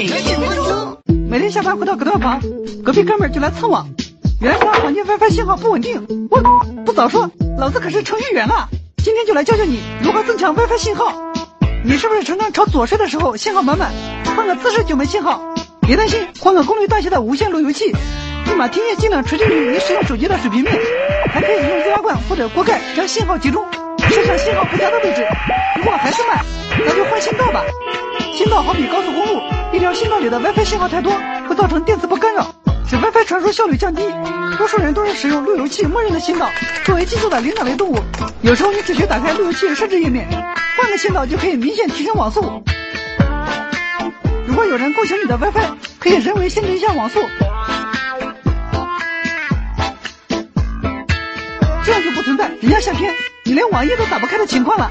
[0.00, 0.98] 每日几分钟。
[1.28, 2.40] 每天下班回到隔断房，
[2.82, 3.86] 隔壁哥们儿就来蹭网。
[4.40, 6.06] 原来他房间 WiFi 信号不稳定。
[6.30, 6.40] 我
[6.86, 8.66] 不早说，老子可是程序员啊。
[9.04, 11.12] 今天就来教教你如何增强 WiFi 信号。
[11.84, 13.92] 你是不是常常朝左睡的时候信号满满，
[14.34, 15.38] 换个姿势就没信号？
[15.82, 17.92] 别担心，换个功率大些的无线路由器，
[18.46, 20.74] 立马听液尽量垂直于你使用手机的水平面，
[21.30, 23.62] 还可以用易拉罐或者锅盖将信号集中，
[24.08, 25.26] 设上信号不佳的位置。
[25.76, 26.42] 如果还是慢，
[26.86, 27.62] 那就换信道吧。
[28.32, 31.12] 信道好比高速公路，一条信道里的 WiFi 信号太多，
[31.48, 32.52] 会造成电磁波干扰，
[32.88, 34.02] 使 WiFi 传输效率降低。
[34.58, 36.50] 多数人都是使用路由器默认的信道。
[36.84, 37.96] 作为基础的灵长类动物，
[38.42, 40.28] 有时候你只需打开路由器设置页面，
[40.76, 42.64] 换个信道就可以明显提升网速。
[44.44, 47.20] 如果有人共享你的 WiFi，可以人为限制一下网速，
[51.84, 53.14] 这样就不存在人家下片
[53.44, 54.90] 你连网页都打不开的情况了。